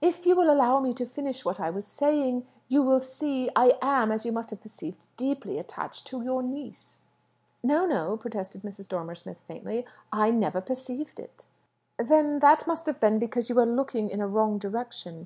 [0.00, 3.78] "If you will allow me to finish what I was saying, you will see I
[3.80, 7.02] am, as you must have perceived, deeply attached to your niece."
[7.62, 8.88] "No, no," protested Mrs.
[8.88, 9.86] Dormer Smith faintly.
[10.12, 11.46] "I never perceived it."
[12.00, 15.24] "Then that must have been because you were looking in a wrong direction.